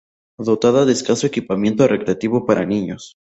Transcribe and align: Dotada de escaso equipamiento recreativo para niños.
Dotada 0.39 0.83
de 0.87 0.93
escaso 0.93 1.27
equipamiento 1.27 1.85
recreativo 1.87 2.43
para 2.47 2.65
niños. 2.65 3.19